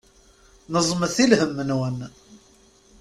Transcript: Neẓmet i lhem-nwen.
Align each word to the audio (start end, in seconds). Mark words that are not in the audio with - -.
Neẓmet 0.71 1.17
i 1.23 1.25
lhem-nwen. 1.31 1.99